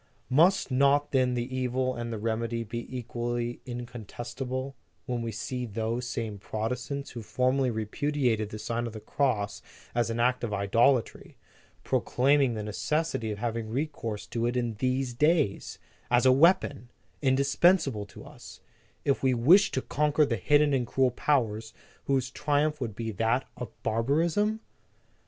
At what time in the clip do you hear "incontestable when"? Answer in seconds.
3.85-5.21